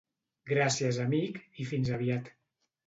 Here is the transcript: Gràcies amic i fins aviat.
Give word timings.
Gràcies 0.51 0.99
amic 1.05 1.39
i 1.65 1.71
fins 1.75 1.95
aviat. 2.01 2.35